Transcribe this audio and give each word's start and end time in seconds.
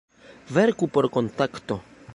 Verku 0.55 0.85
por 0.93 1.05
Kontakto! 1.15 1.75